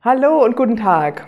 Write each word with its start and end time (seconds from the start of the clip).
Hallo 0.00 0.44
und 0.44 0.54
guten 0.54 0.76
Tag. 0.76 1.26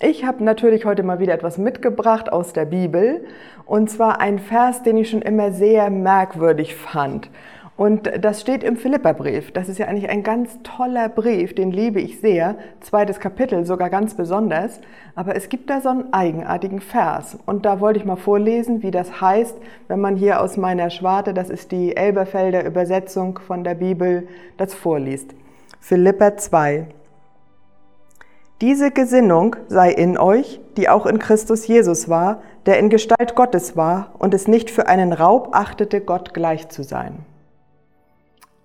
Ich 0.00 0.24
habe 0.24 0.42
natürlich 0.42 0.84
heute 0.84 1.04
mal 1.04 1.20
wieder 1.20 1.34
etwas 1.34 1.56
mitgebracht 1.56 2.32
aus 2.32 2.52
der 2.52 2.64
Bibel 2.64 3.24
und 3.64 3.92
zwar 3.92 4.20
ein 4.20 4.40
Vers, 4.40 4.82
den 4.82 4.96
ich 4.96 5.08
schon 5.08 5.22
immer 5.22 5.52
sehr 5.52 5.88
merkwürdig 5.88 6.74
fand. 6.74 7.30
Und 7.76 8.10
das 8.20 8.40
steht 8.40 8.64
im 8.64 8.76
Philipperbrief. 8.76 9.52
Das 9.52 9.68
ist 9.68 9.78
ja 9.78 9.86
eigentlich 9.86 10.10
ein 10.10 10.24
ganz 10.24 10.58
toller 10.64 11.08
Brief, 11.08 11.54
den 11.54 11.70
liebe 11.70 12.00
ich 12.00 12.20
sehr. 12.20 12.56
Zweites 12.80 13.20
Kapitel 13.20 13.64
sogar 13.64 13.88
ganz 13.88 14.16
besonders. 14.16 14.80
Aber 15.14 15.36
es 15.36 15.48
gibt 15.48 15.70
da 15.70 15.80
so 15.80 15.90
einen 15.90 16.12
eigenartigen 16.12 16.80
Vers. 16.80 17.38
Und 17.46 17.64
da 17.64 17.78
wollte 17.78 18.00
ich 18.00 18.04
mal 18.04 18.16
vorlesen, 18.16 18.82
wie 18.82 18.90
das 18.90 19.20
heißt, 19.20 19.56
wenn 19.86 20.00
man 20.00 20.16
hier 20.16 20.40
aus 20.40 20.56
meiner 20.56 20.90
Schwarte, 20.90 21.34
das 21.34 21.50
ist 21.50 21.70
die 21.70 21.96
Elberfelder 21.96 22.66
Übersetzung 22.66 23.38
von 23.38 23.62
der 23.62 23.76
Bibel, 23.76 24.26
das 24.56 24.74
vorliest. 24.74 25.36
Philipper 25.78 26.36
2. 26.36 26.88
Diese 28.62 28.92
Gesinnung 28.92 29.56
sei 29.66 29.90
in 29.90 30.16
euch, 30.16 30.60
die 30.76 30.88
auch 30.88 31.06
in 31.06 31.18
Christus 31.18 31.66
Jesus 31.66 32.08
war, 32.08 32.42
der 32.64 32.78
in 32.78 32.90
Gestalt 32.90 33.34
Gottes 33.34 33.76
war 33.76 34.12
und 34.20 34.34
es 34.34 34.46
nicht 34.46 34.70
für 34.70 34.86
einen 34.86 35.12
Raub 35.12 35.48
achtete, 35.50 36.00
Gott 36.00 36.32
gleich 36.32 36.68
zu 36.68 36.84
sein. 36.84 37.26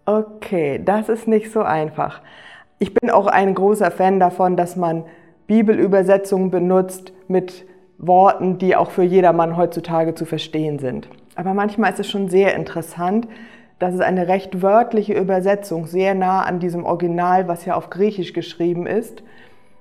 Okay, 0.06 0.80
das 0.86 1.10
ist 1.10 1.28
nicht 1.28 1.52
so 1.52 1.64
einfach. 1.64 2.22
Ich 2.78 2.94
bin 2.94 3.10
auch 3.10 3.26
ein 3.26 3.56
großer 3.56 3.90
Fan 3.90 4.20
davon, 4.20 4.56
dass 4.56 4.76
man 4.76 5.04
Bibelübersetzungen 5.48 6.52
benutzt 6.52 7.12
mit 7.28 7.66
Worten, 7.98 8.60
die 8.60 8.76
auch 8.76 8.92
für 8.92 9.02
jedermann 9.02 9.58
heutzutage 9.58 10.14
zu 10.14 10.26
verstehen 10.26 10.78
sind. 10.78 11.10
Aber 11.34 11.56
manchmal 11.56 11.92
ist 11.92 12.02
es 12.02 12.08
schon 12.08 12.30
sehr 12.30 12.54
interessant, 12.56 13.28
dass 13.80 13.96
es 13.96 14.02
eine 14.02 14.28
recht 14.28 14.62
wörtliche 14.62 15.16
Übersetzung 15.16 15.88
sehr 15.88 16.14
nah 16.14 16.44
an 16.44 16.60
diesem 16.60 16.86
Original, 16.86 17.48
was 17.48 17.66
ja 17.66 17.74
auf 17.74 17.90
Griechisch 17.90 18.34
geschrieben 18.34 18.86
ist, 18.86 19.24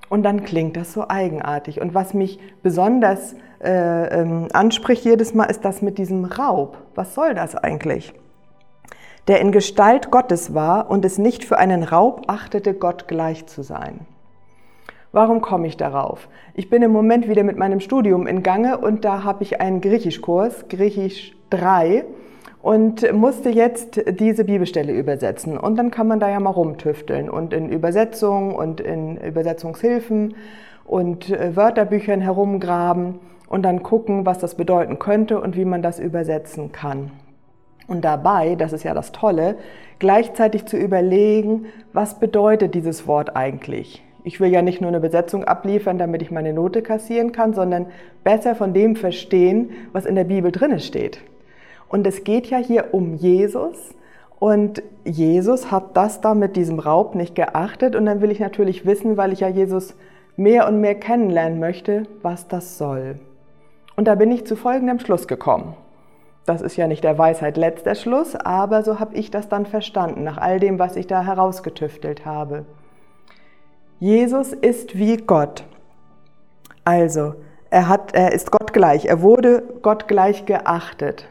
und 0.09 0.23
dann 0.23 0.45
klingt 0.45 0.77
das 0.77 0.93
so 0.93 1.09
eigenartig. 1.09 1.81
Und 1.81 1.95
was 1.95 2.15
mich 2.15 2.39
besonders 2.63 3.35
äh, 3.63 4.21
ähm, 4.21 4.49
anspricht 4.53 5.05
jedes 5.05 5.35
Mal, 5.35 5.47
ist 5.47 5.65
das 5.65 5.83
mit 5.83 5.99
diesem 5.99 6.25
Raub. 6.25 6.79
Was 6.95 7.15
soll 7.15 7.35
das 7.35 7.57
eigentlich? 7.57 8.13
Der 9.29 9.41
in 9.41 9.51
Gestalt 9.51 10.11
Gottes 10.11 10.55
war 10.55 10.89
und 10.91 11.05
es 11.05 11.19
nicht 11.19 11.45
für 11.45 11.59
einen 11.59 11.83
Raub 11.83 12.25
achtete, 12.29 12.75
Gott 12.75 13.09
gleich 13.09 13.47
zu 13.47 13.63
sein. 13.63 14.07
Warum 15.13 15.41
komme 15.41 15.67
ich 15.67 15.77
darauf? 15.77 16.29
Ich 16.55 16.69
bin 16.69 16.83
im 16.83 16.93
Moment 16.93 17.27
wieder 17.29 17.43
mit 17.43 17.57
meinem 17.57 17.81
Studium 17.81 18.27
in 18.27 18.43
Gange 18.43 18.79
und 18.79 19.05
da 19.05 19.25
habe 19.25 19.43
ich 19.43 19.61
einen 19.61 19.81
Griechischkurs, 19.81 20.69
Griechisch 20.69 21.35
3 21.51 22.05
und 22.67 23.13
musste 23.13 23.49
jetzt 23.49 24.03
diese 24.19 24.45
Bibelstelle 24.45 24.93
übersetzen. 24.93 25.57
Und 25.57 25.77
dann 25.77 25.93
kann 25.93 26.09
man 26.09 26.19
da 26.19 26.29
ja 26.29 26.41
mal 26.41 26.51
rumtüfteln 26.51 27.31
und 27.31 27.53
in 27.53 27.69
Übersetzungen 27.69 28.57
und 28.57 28.81
in 28.81 29.19
Übersetzungshilfen 29.19 30.35
und 30.85 31.31
äh, 31.31 31.55
Wörterbüchern 31.55 32.21
herumgraben 32.21 33.21
und 33.49 33.63
dann 33.63 33.85
gucken, 33.85 34.27
was 34.27 34.41
das 34.41 34.57
bedeuten 34.57 34.99
könnte 34.99 35.41
und 35.41 35.57
wie 35.57 35.65
man 35.65 35.81
das 35.81 36.01
übersetzen 36.01 36.73
kann. 36.73 37.13
Und 37.87 38.05
dabei, 38.05 38.57
das 38.57 38.73
ist 38.73 38.83
ja 38.83 38.95
das 38.95 39.13
Tolle, 39.13 39.59
gleichzeitig 40.01 40.67
zu 40.67 40.77
überlegen, 40.77 41.67
was 41.93 42.19
bedeutet 42.19 42.75
dieses 42.75 43.07
Wort 43.07 43.37
eigentlich? 43.37 44.03
Ich 44.25 44.41
will 44.41 44.51
ja 44.51 44.61
nicht 44.61 44.81
nur 44.81 44.89
eine 44.89 44.99
Besetzung 44.99 45.45
abliefern, 45.45 45.99
damit 45.99 46.21
ich 46.21 46.33
meine 46.33 46.53
Note 46.53 46.83
kassieren 46.83 47.31
kann, 47.31 47.55
sondern 47.55 47.87
besser 48.25 48.57
von 48.57 48.75
dem 48.75 48.97
verstehen, 48.97 49.71
was 49.93 50.05
in 50.05 50.17
der 50.17 50.25
Bibel 50.25 50.51
drinne 50.51 50.81
steht. 50.81 51.21
Und 51.89 52.07
es 52.07 52.25
geht 52.25 52.47
ja 52.49 52.59
hier 52.59 52.93
um 52.93 53.15
Jesus. 53.15 53.95
Und 54.39 54.83
Jesus 55.05 55.71
hat 55.71 55.97
das 55.97 56.21
da 56.21 56.35
mit 56.35 56.57
diesem 56.57 56.79
Raub 56.79 57.15
nicht 57.15 57.35
geachtet. 57.35 57.97
Und 57.97 58.07
dann 58.07 58.21
will 58.21 58.31
ich 58.31 58.41
natürlich 58.41 58.85
wissen, 58.85 59.17
weil 59.17 59.33
ich 59.33 59.41
ja 59.41 59.49
Jesus 59.49 59.95
mehr 60.37 60.69
und 60.69 60.81
mehr 60.81 60.95
kennenlernen 60.95 61.59
möchte, 61.59 62.05
was 62.23 62.49
das 62.49 62.79
soll. 62.79 63.19
Und 63.97 64.07
da 64.07 64.15
bin 64.15 64.31
ich 64.31 64.47
zu 64.47 64.57
folgendem 64.57 64.99
Schluss 64.99 65.27
gekommen. 65.27 65.75
Das 66.45 66.63
ist 66.63 66.77
ja 66.77 66.87
nicht 66.87 67.03
der 67.03 67.19
Weisheit 67.19 67.57
letzter 67.57 67.95
Schluss, 67.95 68.37
aber 68.37 68.85
so 68.85 69.01
habe 69.01 69.17
ich 69.17 69.31
das 69.31 69.49
dann 69.49 69.67
verstanden, 69.67 70.23
nach 70.23 70.39
all 70.39 70.61
dem, 70.61 70.79
was 70.79 70.95
ich 70.95 71.09
da 71.09 71.25
herausgetüftelt 71.25 72.25
habe. 72.25 72.67
Jesus 73.99 74.53
ist 74.53 74.97
wie 74.97 75.17
Gott. 75.17 75.65
Also, 76.85 77.35
er, 77.71 77.89
hat, 77.89 78.15
er 78.15 78.33
ist 78.33 78.53
Gott 78.53 78.73
gleich, 78.73 79.07
er 79.07 79.23
wurde 79.23 79.63
Gott 79.83 80.07
gleich 80.07 80.47
geachtet. 80.47 81.27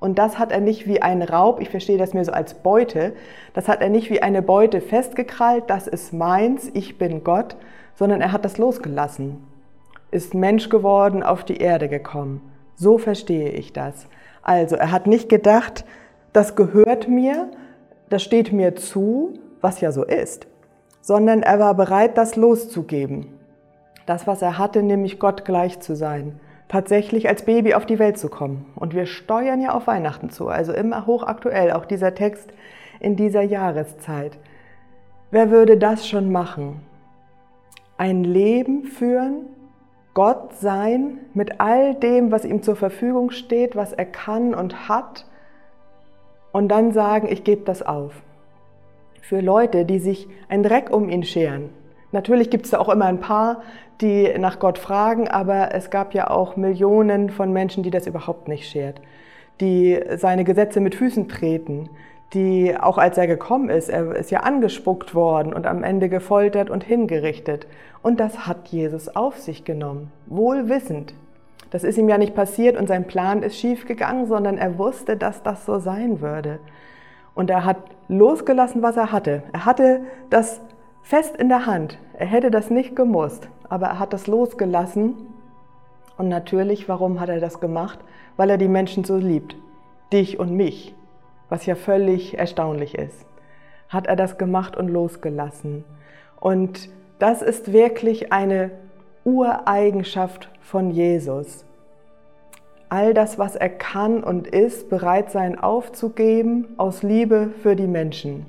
Und 0.00 0.18
das 0.18 0.38
hat 0.38 0.52
er 0.52 0.60
nicht 0.60 0.86
wie 0.86 1.02
ein 1.02 1.22
Raub, 1.22 1.60
ich 1.60 1.70
verstehe 1.70 1.98
das 1.98 2.14
mir 2.14 2.24
so 2.24 2.32
als 2.32 2.54
Beute, 2.54 3.14
das 3.52 3.66
hat 3.66 3.80
er 3.80 3.88
nicht 3.88 4.10
wie 4.10 4.22
eine 4.22 4.42
Beute 4.42 4.80
festgekrallt, 4.80 5.64
das 5.68 5.88
ist 5.88 6.12
meins, 6.12 6.70
ich 6.72 6.98
bin 6.98 7.24
Gott, 7.24 7.56
sondern 7.96 8.20
er 8.20 8.30
hat 8.30 8.44
das 8.44 8.58
losgelassen, 8.58 9.44
ist 10.12 10.34
Mensch 10.34 10.68
geworden, 10.68 11.22
auf 11.24 11.42
die 11.42 11.56
Erde 11.56 11.88
gekommen. 11.88 12.40
So 12.76 12.98
verstehe 12.98 13.50
ich 13.50 13.72
das. 13.72 14.06
Also 14.42 14.76
er 14.76 14.92
hat 14.92 15.08
nicht 15.08 15.28
gedacht, 15.28 15.84
das 16.32 16.54
gehört 16.54 17.08
mir, 17.08 17.50
das 18.08 18.22
steht 18.22 18.52
mir 18.52 18.76
zu, 18.76 19.34
was 19.60 19.80
ja 19.80 19.90
so 19.90 20.04
ist, 20.04 20.46
sondern 21.00 21.42
er 21.42 21.58
war 21.58 21.74
bereit, 21.74 22.16
das 22.16 22.36
loszugeben. 22.36 23.26
Das, 24.06 24.28
was 24.28 24.42
er 24.42 24.58
hatte, 24.58 24.84
nämlich 24.84 25.18
Gott 25.18 25.44
gleich 25.44 25.80
zu 25.80 25.96
sein 25.96 26.38
tatsächlich 26.68 27.28
als 27.28 27.44
Baby 27.44 27.74
auf 27.74 27.86
die 27.86 27.98
Welt 27.98 28.18
zu 28.18 28.28
kommen. 28.28 28.66
Und 28.74 28.94
wir 28.94 29.06
steuern 29.06 29.60
ja 29.60 29.72
auf 29.72 29.86
Weihnachten 29.86 30.30
zu, 30.30 30.48
also 30.48 30.72
immer 30.72 31.06
hochaktuell, 31.06 31.72
auch 31.72 31.86
dieser 31.86 32.14
Text 32.14 32.52
in 33.00 33.16
dieser 33.16 33.42
Jahreszeit. 33.42 34.38
Wer 35.30 35.50
würde 35.50 35.76
das 35.76 36.06
schon 36.06 36.30
machen? 36.30 36.80
Ein 37.96 38.24
Leben 38.24 38.84
führen, 38.84 39.46
Gott 40.14 40.54
sein, 40.54 41.18
mit 41.34 41.60
all 41.60 41.94
dem, 41.94 42.32
was 42.32 42.44
ihm 42.44 42.62
zur 42.62 42.76
Verfügung 42.76 43.30
steht, 43.30 43.76
was 43.76 43.92
er 43.92 44.06
kann 44.06 44.54
und 44.54 44.88
hat, 44.88 45.26
und 46.52 46.68
dann 46.68 46.92
sagen, 46.92 47.28
ich 47.30 47.44
gebe 47.44 47.64
das 47.64 47.82
auf. 47.82 48.12
Für 49.20 49.40
Leute, 49.40 49.84
die 49.84 49.98
sich 49.98 50.28
ein 50.48 50.62
Dreck 50.62 50.90
um 50.90 51.08
ihn 51.08 51.22
scheren, 51.22 51.70
Natürlich 52.12 52.50
gibt 52.50 52.64
es 52.64 52.70
da 52.70 52.78
auch 52.78 52.88
immer 52.88 53.04
ein 53.04 53.20
paar, 53.20 53.62
die 54.00 54.32
nach 54.38 54.58
Gott 54.58 54.78
fragen, 54.78 55.28
aber 55.28 55.74
es 55.74 55.90
gab 55.90 56.14
ja 56.14 56.30
auch 56.30 56.56
Millionen 56.56 57.30
von 57.30 57.52
Menschen, 57.52 57.82
die 57.82 57.90
das 57.90 58.06
überhaupt 58.06 58.48
nicht 58.48 58.68
schert, 58.68 59.00
die 59.60 60.00
seine 60.16 60.44
Gesetze 60.44 60.80
mit 60.80 60.94
Füßen 60.94 61.28
treten, 61.28 61.90
die 62.34 62.76
auch 62.78 62.98
als 62.98 63.16
er 63.18 63.26
gekommen 63.26 63.70
ist, 63.70 63.88
er 63.88 64.14
ist 64.14 64.30
ja 64.30 64.40
angespuckt 64.40 65.14
worden 65.14 65.52
und 65.52 65.66
am 65.66 65.82
Ende 65.82 66.08
gefoltert 66.08 66.70
und 66.70 66.84
hingerichtet. 66.84 67.66
Und 68.02 68.20
das 68.20 68.46
hat 68.46 68.68
Jesus 68.68 69.14
auf 69.14 69.38
sich 69.38 69.64
genommen, 69.64 70.12
wohl 70.26 70.68
wissend. 70.68 71.14
Das 71.70 71.84
ist 71.84 71.98
ihm 71.98 72.08
ja 72.08 72.18
nicht 72.18 72.34
passiert 72.34 72.76
und 72.76 72.86
sein 72.86 73.06
Plan 73.06 73.42
ist 73.42 73.56
schief 73.56 73.86
gegangen, 73.86 74.26
sondern 74.26 74.56
er 74.56 74.78
wusste, 74.78 75.16
dass 75.16 75.42
das 75.42 75.66
so 75.66 75.78
sein 75.78 76.20
würde. 76.20 76.58
Und 77.34 77.50
er 77.50 77.64
hat 77.64 77.78
losgelassen, 78.08 78.82
was 78.82 78.96
er 78.96 79.12
hatte. 79.12 79.42
Er 79.52 79.64
hatte 79.64 80.00
das 80.30 80.60
fest 81.02 81.36
in 81.36 81.48
der 81.48 81.66
Hand. 81.66 81.98
Er 82.14 82.26
hätte 82.26 82.50
das 82.50 82.70
nicht 82.70 82.96
gemusst, 82.96 83.48
aber 83.68 83.86
er 83.86 83.98
hat 83.98 84.12
das 84.12 84.26
losgelassen. 84.26 85.14
Und 86.16 86.28
natürlich, 86.28 86.88
warum 86.88 87.20
hat 87.20 87.28
er 87.28 87.40
das 87.40 87.60
gemacht? 87.60 87.98
Weil 88.36 88.50
er 88.50 88.58
die 88.58 88.68
Menschen 88.68 89.04
so 89.04 89.16
liebt. 89.16 89.56
Dich 90.12 90.38
und 90.38 90.52
mich. 90.54 90.94
Was 91.48 91.66
ja 91.66 91.74
völlig 91.74 92.38
erstaunlich 92.38 92.96
ist. 92.96 93.26
Hat 93.88 94.06
er 94.06 94.16
das 94.16 94.36
gemacht 94.36 94.76
und 94.76 94.88
losgelassen. 94.88 95.84
Und 96.40 96.90
das 97.18 97.42
ist 97.42 97.72
wirklich 97.72 98.32
eine 98.32 98.70
Ureigenschaft 99.24 100.48
von 100.60 100.90
Jesus. 100.90 101.64
All 102.90 103.12
das, 103.12 103.38
was 103.38 103.54
er 103.54 103.68
kann 103.68 104.24
und 104.24 104.46
ist, 104.46 104.88
bereit 104.88 105.30
sein 105.30 105.58
aufzugeben 105.58 106.68
aus 106.78 107.02
Liebe 107.02 107.50
für 107.62 107.76
die 107.76 107.86
Menschen. 107.86 108.46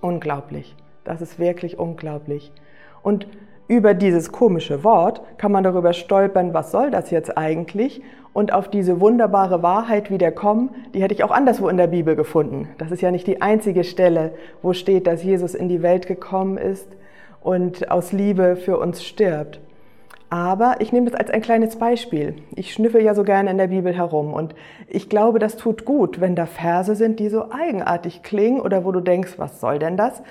Unglaublich. 0.00 0.76
Das 1.04 1.20
ist 1.20 1.38
wirklich 1.38 1.78
unglaublich. 1.78 2.52
Und 3.02 3.26
über 3.68 3.94
dieses 3.94 4.32
komische 4.32 4.82
Wort 4.82 5.22
kann 5.38 5.52
man 5.52 5.62
darüber 5.62 5.92
stolpern, 5.92 6.52
was 6.52 6.72
soll 6.72 6.90
das 6.90 7.10
jetzt 7.10 7.38
eigentlich? 7.38 8.02
Und 8.32 8.52
auf 8.52 8.68
diese 8.68 9.00
wunderbare 9.00 9.62
Wahrheit 9.62 10.10
wieder 10.10 10.30
kommen, 10.32 10.70
die 10.94 11.02
hätte 11.02 11.14
ich 11.14 11.24
auch 11.24 11.30
anderswo 11.30 11.68
in 11.68 11.76
der 11.76 11.86
Bibel 11.86 12.16
gefunden. 12.16 12.68
Das 12.78 12.90
ist 12.90 13.00
ja 13.00 13.10
nicht 13.10 13.26
die 13.26 13.42
einzige 13.42 13.84
Stelle, 13.84 14.32
wo 14.62 14.72
steht, 14.72 15.06
dass 15.06 15.22
Jesus 15.22 15.54
in 15.54 15.68
die 15.68 15.82
Welt 15.82 16.06
gekommen 16.06 16.58
ist 16.58 16.88
und 17.42 17.90
aus 17.90 18.12
Liebe 18.12 18.56
für 18.56 18.78
uns 18.78 19.04
stirbt. 19.04 19.60
Aber 20.30 20.76
ich 20.78 20.92
nehme 20.92 21.10
das 21.10 21.18
als 21.18 21.30
ein 21.30 21.40
kleines 21.40 21.74
Beispiel. 21.76 22.36
Ich 22.54 22.72
schnüffel 22.72 23.02
ja 23.02 23.14
so 23.14 23.24
gerne 23.24 23.50
in 23.50 23.58
der 23.58 23.66
Bibel 23.66 23.92
herum 23.92 24.32
und 24.32 24.54
ich 24.88 25.08
glaube, 25.08 25.40
das 25.40 25.56
tut 25.56 25.84
gut, 25.84 26.20
wenn 26.20 26.36
da 26.36 26.46
Verse 26.46 26.94
sind, 26.94 27.18
die 27.18 27.28
so 27.28 27.50
eigenartig 27.50 28.22
klingen 28.22 28.60
oder 28.60 28.84
wo 28.84 28.92
du 28.92 29.00
denkst, 29.00 29.34
was 29.38 29.60
soll 29.60 29.80
denn 29.80 29.96
das? 29.96 30.22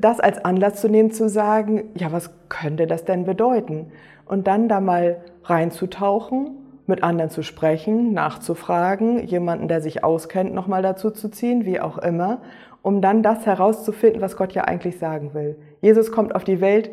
Das 0.00 0.20
als 0.20 0.44
Anlass 0.44 0.80
zu 0.80 0.88
nehmen, 0.88 1.10
zu 1.10 1.28
sagen, 1.28 1.90
ja, 1.94 2.12
was 2.12 2.30
könnte 2.48 2.86
das 2.86 3.04
denn 3.04 3.24
bedeuten? 3.24 3.92
Und 4.24 4.46
dann 4.46 4.68
da 4.68 4.80
mal 4.80 5.18
reinzutauchen, 5.44 6.56
mit 6.86 7.02
anderen 7.02 7.30
zu 7.30 7.42
sprechen, 7.42 8.12
nachzufragen, 8.12 9.26
jemanden, 9.26 9.68
der 9.68 9.80
sich 9.80 10.02
auskennt, 10.04 10.52
nochmal 10.54 10.82
dazu 10.82 11.10
zu 11.10 11.28
ziehen, 11.28 11.64
wie 11.64 11.80
auch 11.80 11.98
immer, 11.98 12.40
um 12.82 13.00
dann 13.00 13.22
das 13.22 13.46
herauszufinden, 13.46 14.20
was 14.20 14.36
Gott 14.36 14.52
ja 14.52 14.64
eigentlich 14.64 14.98
sagen 14.98 15.34
will. 15.34 15.56
Jesus 15.80 16.10
kommt 16.10 16.34
auf 16.34 16.44
die 16.44 16.60
Welt, 16.60 16.90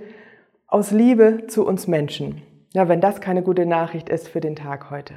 aus 0.67 0.91
Liebe 0.91 1.47
zu 1.47 1.65
uns 1.65 1.87
Menschen. 1.87 2.43
Ja, 2.73 2.87
wenn 2.87 3.01
das 3.01 3.21
keine 3.21 3.41
gute 3.41 3.65
Nachricht 3.65 4.09
ist 4.09 4.27
für 4.27 4.39
den 4.39 4.55
Tag 4.55 4.91
heute. 4.91 5.15